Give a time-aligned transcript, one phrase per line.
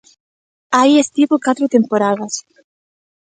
[0.79, 2.33] Aí estivo catro temporadas.